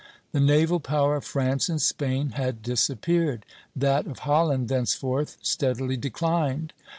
The 0.31 0.39
naval 0.39 0.79
power 0.79 1.15
of 1.17 1.25
France 1.25 1.69
and 1.69 1.79
Spain 1.79 2.31
had 2.31 2.63
disappeared; 2.63 3.45
that 3.75 4.07
of 4.07 4.17
Holland 4.25 4.67
thenceforth 4.67 5.37
steadily 5.43 5.95
declined. 5.95 6.73